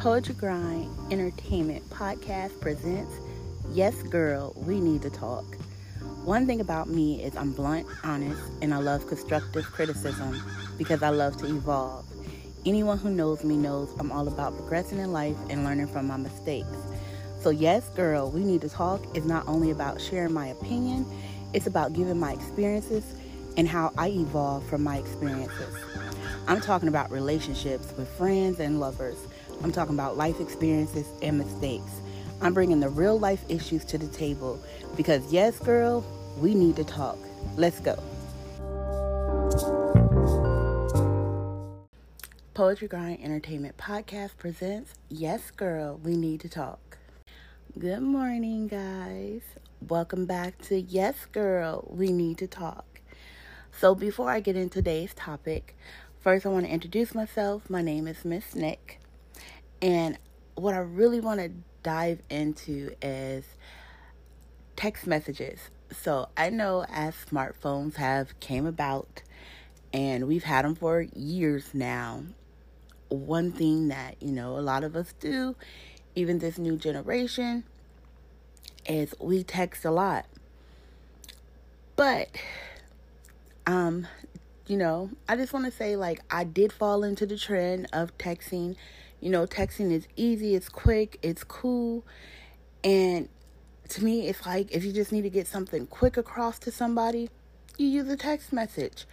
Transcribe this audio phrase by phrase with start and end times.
[0.00, 3.12] Poetry Grind Entertainment Podcast presents
[3.70, 5.44] Yes Girl, We Need to Talk.
[6.24, 10.42] One thing about me is I'm blunt, honest, and I love constructive criticism
[10.78, 12.06] because I love to evolve.
[12.64, 16.16] Anyone who knows me knows I'm all about progressing in life and learning from my
[16.16, 16.78] mistakes.
[17.42, 21.04] So, Yes Girl, We Need to Talk is not only about sharing my opinion,
[21.52, 23.04] it's about giving my experiences
[23.58, 25.76] and how I evolve from my experiences.
[26.48, 29.18] I'm talking about relationships with friends and lovers.
[29.62, 32.00] I'm talking about life experiences and mistakes.
[32.40, 34.58] I'm bringing the real life issues to the table
[34.96, 36.04] because, yes, girl,
[36.38, 37.18] we need to talk.
[37.56, 38.02] Let's go.
[42.54, 46.98] Poetry Grind Entertainment Podcast presents Yes, Girl, We Need to Talk.
[47.78, 49.42] Good morning, guys.
[49.86, 53.00] Welcome back to Yes, Girl, We Need to Talk.
[53.78, 55.76] So, before I get into today's topic,
[56.18, 57.70] first I want to introduce myself.
[57.70, 58.99] My name is Miss Nick.
[59.82, 60.18] And
[60.54, 61.50] what I really want to
[61.82, 63.44] dive into is
[64.76, 65.70] text messages.
[65.90, 69.22] So I know as smartphones have came about
[69.92, 72.24] and we've had them for years now.
[73.08, 75.56] One thing that, you know, a lot of us do,
[76.14, 77.64] even this new generation,
[78.86, 80.26] is we text a lot.
[81.96, 82.28] But
[83.66, 84.06] um
[84.66, 88.16] you know, I just want to say like I did fall into the trend of
[88.18, 88.76] texting
[89.20, 92.04] you know, texting is easy, it's quick, it's cool.
[92.82, 93.28] And
[93.90, 97.30] to me, it's like if you just need to get something quick across to somebody,
[97.76, 99.06] you use a text message.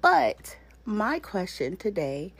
[0.00, 2.32] But my question today,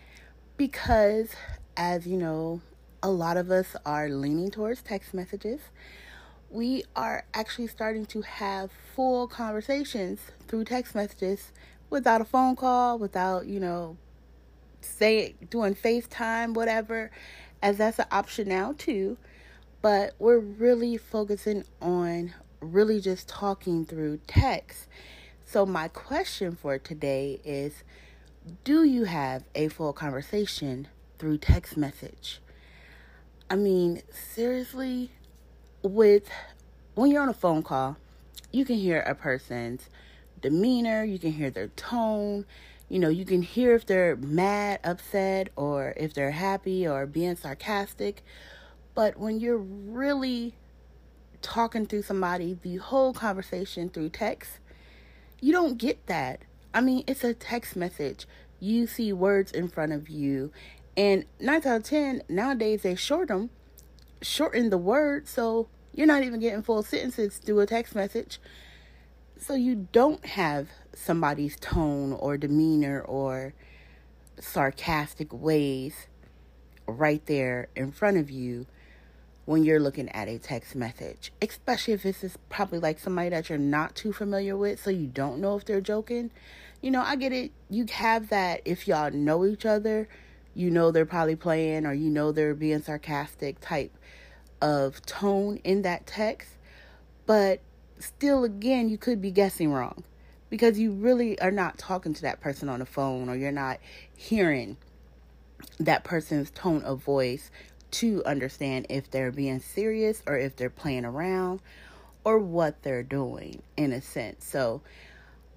[0.56, 1.30] because
[1.77, 2.61] as you know,
[3.03, 5.60] a lot of us are leaning towards text messages,
[6.50, 11.53] we are actually starting to have full conversations through text messages
[11.91, 13.97] without a phone call, without, you know,
[14.87, 17.11] say doing FaceTime, whatever,
[17.62, 19.16] as that's an option now too.
[19.83, 24.88] But we're really focusing on really just talking through text.
[25.44, 27.84] So, my question for today is
[28.65, 32.41] Do you have a full conversation through text message?
[33.49, 35.10] I mean, seriously,
[35.83, 36.28] with
[36.94, 37.97] when you're on a phone call,
[38.50, 39.89] you can hear a person's
[40.41, 42.44] demeanor, you can hear their tone,
[42.88, 47.36] you know, you can hear if they're mad, upset, or if they're happy or being
[47.36, 48.22] sarcastic.
[48.94, 50.54] But when you're really
[51.42, 54.60] talking to somebody, the whole conversation through text,
[55.41, 56.41] you don't get that.
[56.72, 58.26] I mean, it's a text message.
[58.60, 60.53] You see words in front of you.
[60.97, 63.50] And nine out of ten, nowadays they short them,
[64.22, 68.41] shorten the word, so you're not even getting full sentences through a text message.
[69.38, 73.54] So you don't have somebody's tone or demeanor or
[74.41, 76.06] sarcastic ways
[76.86, 78.66] right there in front of you
[79.44, 83.48] when you're looking at a text message, especially if this is probably like somebody that
[83.48, 86.30] you're not too familiar with, so you don't know if they're joking.
[86.82, 87.53] You know, I get it.
[87.70, 90.08] You have that if y'all know each other,
[90.54, 93.97] you know they're probably playing or you know they're being sarcastic type
[94.60, 96.50] of tone in that text.
[97.24, 97.60] But
[97.99, 100.05] still, again, you could be guessing wrong
[100.51, 103.79] because you really are not talking to that person on the phone or you're not
[104.17, 104.77] hearing
[105.79, 107.51] that person's tone of voice
[107.91, 111.61] to understand if they're being serious or if they're playing around
[112.25, 114.45] or what they're doing in a sense.
[114.45, 114.83] So,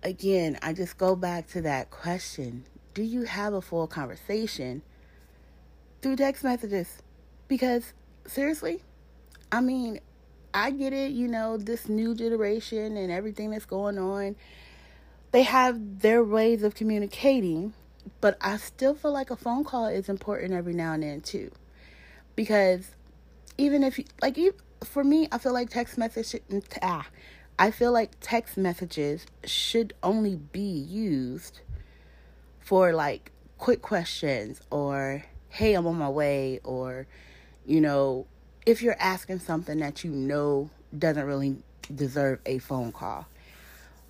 [0.04, 4.82] again, I just go back to that question Do you have a full conversation
[6.02, 7.02] through text messages?
[7.48, 7.94] Because,
[8.28, 8.82] seriously,
[9.52, 10.00] I mean,
[10.54, 14.36] I get it, you know, this new generation and everything that's going on
[15.32, 17.74] they have their ways of communicating,
[18.22, 21.52] but I still feel like a phone call is important every now and then too.
[22.36, 22.92] Because
[23.58, 24.40] even if you, like
[24.84, 26.42] for me, I feel like text message
[26.82, 27.08] ah,
[27.60, 31.62] I feel like text messages should only be used
[32.60, 37.06] for like quick questions or hey, I'm on my way or
[37.66, 38.26] you know,
[38.70, 41.56] if you're asking something that you know doesn't really
[41.94, 43.26] deserve a phone call.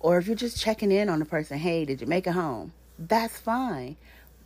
[0.00, 2.74] Or if you're just checking in on a person, hey, did you make it home?
[2.98, 3.96] That's fine.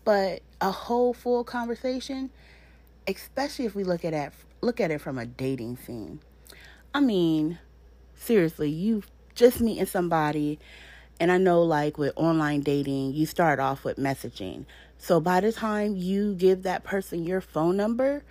[0.05, 2.31] But a whole full conversation,
[3.09, 6.21] especially if we look at it, look at it from a dating scene.
[6.95, 7.59] I mean,
[8.15, 9.03] seriously, you
[9.35, 10.61] just meeting somebody
[11.19, 14.65] and I know like with online dating, you start off with messaging.
[14.99, 18.23] So by the time you give that person your phone number,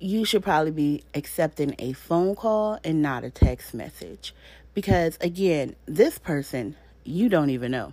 [0.00, 4.34] you should probably be accepting a phone call and not a text message.
[4.74, 7.92] Because again, this person you don't even know.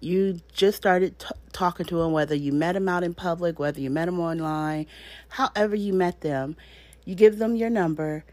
[0.00, 3.80] you just started t- talking to them, whether you met them out in public, whether
[3.80, 4.86] you met them online,
[5.28, 6.56] however you met them,
[7.04, 8.24] you give them your number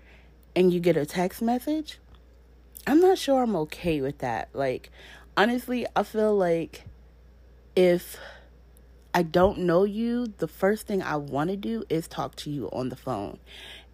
[0.56, 2.00] and you get a text message.
[2.88, 4.50] I'm not sure I'm okay with that.
[4.54, 4.92] Like,
[5.36, 6.84] honestly, I feel like
[7.76, 8.18] if
[9.16, 12.70] I don't know you, the first thing I want to do is talk to you
[12.74, 13.40] on the phone.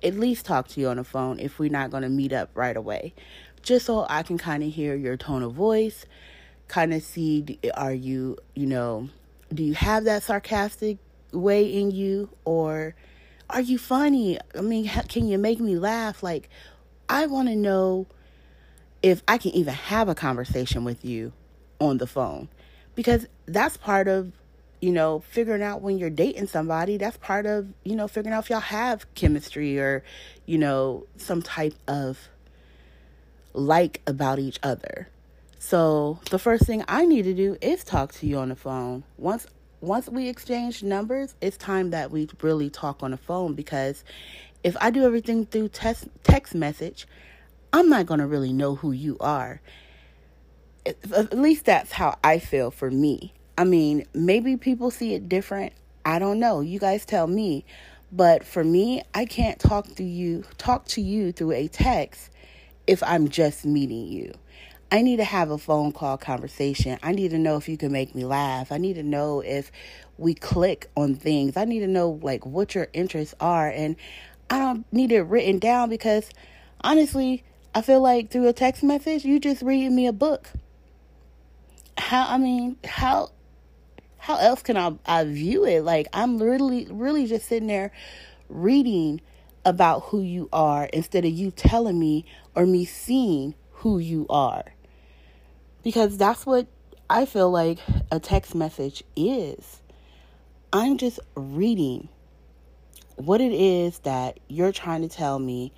[0.02, 2.50] At least talk to you on the phone if we're not going to meet up
[2.56, 3.14] right away.
[3.62, 6.08] Just so I can kind of hear your tone of voice,
[6.68, 9.10] kind of see are you, you know,
[9.54, 10.98] do you have that sarcastic
[11.32, 12.96] way in you or
[13.48, 14.40] are you funny?
[14.58, 16.24] I mean, can you make me laugh?
[16.24, 16.50] Like,
[17.08, 18.08] I want to know
[19.04, 21.32] if I can even have a conversation with you
[21.80, 22.50] on the phone
[22.96, 24.32] because that's part of
[24.82, 28.44] you know figuring out when you're dating somebody that's part of you know figuring out
[28.44, 30.04] if y'all have chemistry or
[30.46, 32.28] you know some type of
[33.54, 35.08] like about each other.
[35.60, 39.04] So the first thing i need to do is talk to you on the phone.
[39.18, 39.48] Once
[39.80, 44.04] once we exchange numbers it's time that we really talk on the phone because
[44.64, 47.08] if i do everything through text text message
[47.74, 49.62] i'm not going to really know who you are.
[50.86, 53.34] At least that's how I feel for me.
[53.62, 55.74] I mean, maybe people see it different.
[56.04, 56.62] I don't know.
[56.62, 57.64] You guys tell me.
[58.12, 62.32] But for me, I can't talk to you talk to you through a text
[62.88, 64.34] if I'm just meeting you.
[64.92, 66.98] I need to have a phone call conversation.
[67.04, 68.72] I need to know if you can make me laugh.
[68.72, 69.72] I need to know if
[70.18, 71.56] we click on things.
[71.56, 73.96] I need to know like what your interests are and
[74.50, 76.32] I don't need it written down because
[76.84, 77.44] honestly,
[77.76, 80.50] I feel like through a text message, you just reading me a book
[81.98, 83.30] how I mean, how
[84.22, 85.82] how else can I, I view it?
[85.84, 87.92] Like I'm literally really just sitting there
[88.50, 89.20] reading
[89.66, 92.26] about who you are instead of you telling me
[92.56, 94.64] or me seeing who you are.
[95.82, 96.68] Because that's what
[97.10, 97.80] I feel like
[98.12, 99.82] a text message is.
[100.72, 102.08] I'm just reading
[103.16, 105.74] what it is that you're trying to tell me,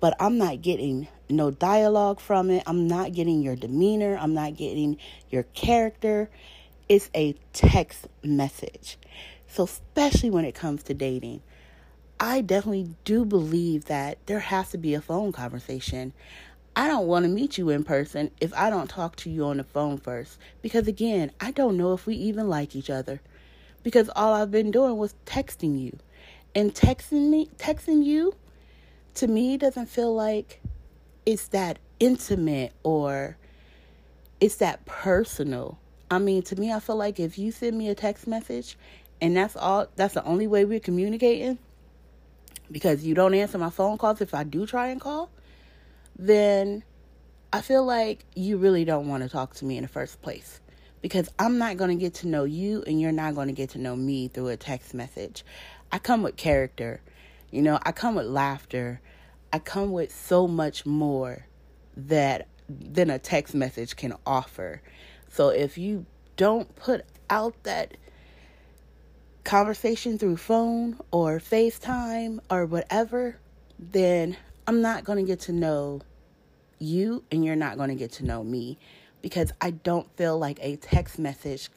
[0.00, 2.62] but I'm not getting no dialogue from it.
[2.66, 4.18] I'm not getting your demeanor.
[4.20, 4.98] I'm not getting
[5.30, 6.28] your character.
[6.90, 8.98] It's a text message.
[9.46, 11.40] So, especially when it comes to dating,
[12.18, 16.12] I definitely do believe that there has to be a phone conversation.
[16.74, 19.58] I don't want to meet you in person if I don't talk to you on
[19.58, 20.36] the phone first.
[20.62, 23.20] Because again, I don't know if we even like each other.
[23.84, 25.96] Because all I've been doing was texting you.
[26.56, 28.34] And texting me, texting you,
[29.14, 30.60] to me doesn't feel like
[31.24, 33.36] it's that intimate or
[34.40, 35.78] it's that personal.
[36.10, 38.76] I mean, to me, I feel like if you send me a text message
[39.20, 41.58] and that's all, that's the only way we're communicating
[42.70, 45.30] because you don't answer my phone calls if I do try and call,
[46.18, 46.82] then
[47.52, 50.60] I feel like you really don't want to talk to me in the first place
[51.00, 53.70] because I'm not going to get to know you and you're not going to get
[53.70, 55.44] to know me through a text message.
[55.92, 57.00] I come with character,
[57.50, 59.00] you know, I come with laughter.
[59.52, 61.46] I come with so much more
[61.96, 64.80] that than a text message can offer.
[65.30, 66.06] So if you
[66.36, 67.96] don't put out that
[69.44, 73.38] conversation through phone or FaceTime or whatever,
[73.78, 74.36] then
[74.66, 76.02] I'm not going to get to know
[76.78, 78.78] you and you're not going to get to know me
[79.22, 81.70] because I don't feel like a text message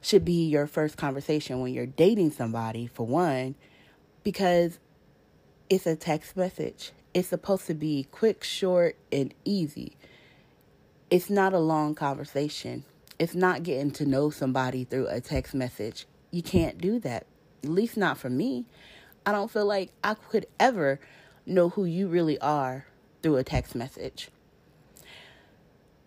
[0.00, 3.54] should be your first conversation when you're dating somebody, for one,
[4.22, 4.78] because
[5.68, 6.92] it's a text message.
[7.12, 9.96] It's supposed to be quick, short, and easy.
[11.10, 12.84] It's not a long conversation.
[13.18, 16.06] It's not getting to know somebody through a text message.
[16.30, 17.26] You can't do that.
[17.64, 18.64] At least not for me.
[19.26, 21.00] I don't feel like I could ever
[21.44, 22.86] know who you really are
[23.22, 24.28] through a text message.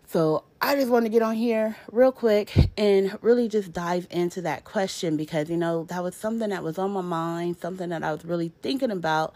[0.08, 4.42] So I just want to get on here real quick and really just dive into
[4.44, 8.04] that question because, you know, that was something that was on my mind, something that
[8.04, 9.34] I was really thinking about.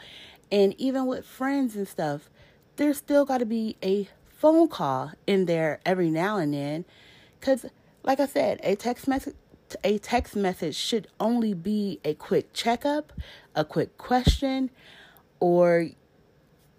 [0.50, 2.30] And even with friends and stuff,
[2.78, 6.86] there's still got to be a phone call in there every now and then.
[7.39, 7.65] Because,
[8.03, 9.36] like I said, a text message.
[9.84, 13.12] A text message should only be a quick checkup,
[13.53, 14.70] a quick question,
[15.41, 15.89] or,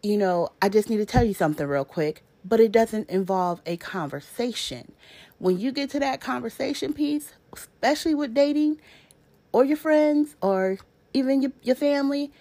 [0.03, 3.61] you know, I just need to tell you something real quick but it doesn't involve
[3.67, 4.93] a conversation.
[5.39, 8.81] When you get to that conversation piece, especially with dating
[9.53, 10.79] or your friends or
[11.13, 12.33] even your, your family,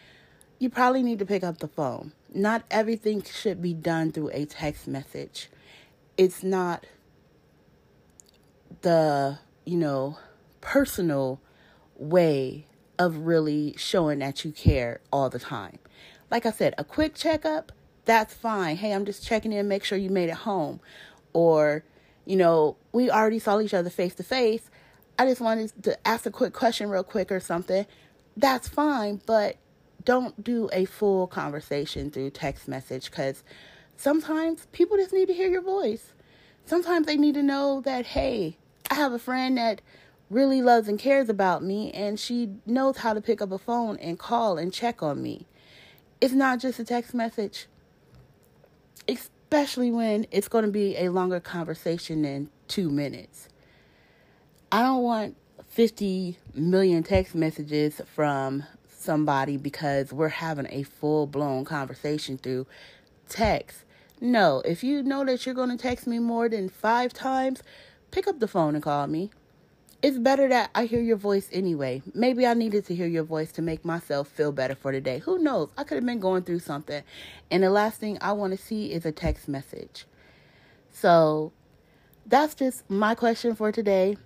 [0.59, 2.13] you probably need to pick up the phone.
[2.37, 5.49] Not everything should be done through a text message.
[6.17, 6.85] It's not
[8.81, 10.19] the, you know,
[10.61, 11.41] personal
[11.95, 12.67] way
[12.99, 15.79] of really showing that you care all the time.
[16.29, 17.71] Like I said, a quick checkup
[18.05, 18.77] that's fine.
[18.77, 20.79] Hey, I'm just checking in, make sure you made it home.
[21.33, 21.83] Or,
[22.25, 24.69] you know, we already saw each other face to face.
[25.19, 27.85] I just wanted to ask a quick question real quick or something.
[28.37, 29.57] That's fine, but
[30.07, 33.43] don't do a full conversation through text message because
[33.97, 36.13] sometimes people just need to hear your voice.
[36.65, 38.55] Sometimes they need to know that, hey,
[38.89, 39.81] I have a friend that
[40.29, 43.97] really loves and cares about me, and she knows how to pick up a phone
[43.97, 45.45] and call and check on me.
[46.21, 47.67] It's not just a text message,
[49.09, 53.49] especially when it's going to be a longer conversation than two minutes.
[54.71, 55.35] I don't want
[55.67, 58.63] 50 million text messages from
[59.07, 62.67] somebody because we're having a full blown conversation through
[63.29, 63.85] text.
[64.19, 67.63] No, if you know that you're going to text me more than five times,
[68.11, 69.31] pick up the phone and call me.
[70.01, 72.01] It's better that I hear your voice anyway.
[72.13, 75.19] Maybe I needed to hear your voice to make myself feel better for the day.
[75.19, 75.69] Who knows?
[75.77, 77.01] I could have been going through something.
[77.49, 80.05] And the last thing I want to see is a text message.
[80.91, 81.53] So
[82.25, 84.17] that's just my question for today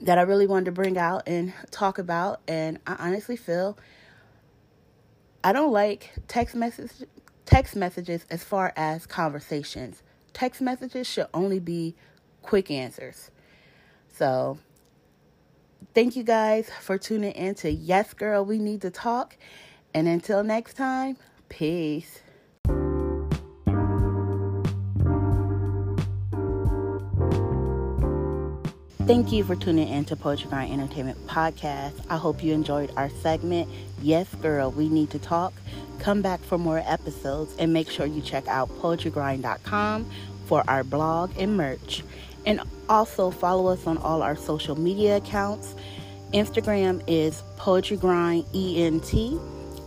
[0.00, 2.40] that I really wanted to bring out and talk about.
[2.48, 3.78] And I honestly feel
[5.42, 6.90] I don't like text message
[7.46, 10.02] text messages as far as conversations.
[10.32, 11.94] Text messages should only be
[12.42, 13.30] quick answers.
[14.08, 14.58] So,
[15.94, 19.36] thank you guys for tuning in to Yes Girl, We Need to Talk.
[19.92, 21.16] And until next time,
[21.48, 22.23] peace.
[29.06, 31.92] Thank you for tuning in to Poetry Grind Entertainment Podcast.
[32.08, 33.68] I hope you enjoyed our segment.
[34.00, 35.52] Yes, girl, we need to talk.
[35.98, 40.10] Come back for more episodes and make sure you check out poetrygrind.com
[40.46, 42.02] for our blog and merch.
[42.46, 45.74] And also follow us on all our social media accounts.
[46.32, 49.38] Instagram is Poetry Grind ENT.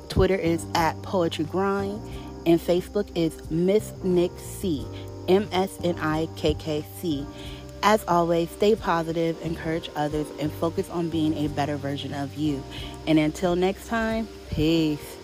[0.10, 2.00] Twitter is at Poetry Grind.
[2.46, 4.86] And Facebook is Miss Nick C.
[5.28, 7.26] M S N I K K C.
[7.84, 12.64] As always, stay positive, encourage others, and focus on being a better version of you.
[13.06, 15.18] And until next time, peace.